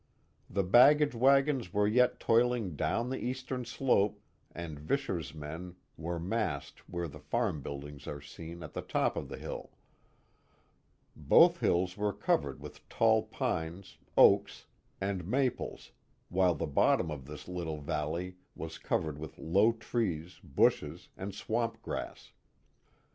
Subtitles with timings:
[0.49, 4.19] The baggage wagons were yet toiling down the eastern slope
[4.51, 9.29] and Visscher's men were massed where the farm buildings are seen at the top of
[9.29, 9.69] the hill.
[11.15, 14.65] Both hills were covered with tall pines, oaks,
[14.99, 15.91] and maples
[16.29, 21.79] while the bottom of this little valley was covered with low trees, bushes, and swamp
[21.83, 22.31] grass.